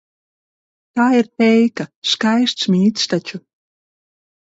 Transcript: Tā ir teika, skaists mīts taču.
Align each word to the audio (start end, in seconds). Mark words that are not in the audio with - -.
Tā 0.99 1.03
ir 1.17 1.27
teika, 1.41 1.85
skaists 2.13 2.65
mīts 2.77 3.05
taču. 3.13 3.41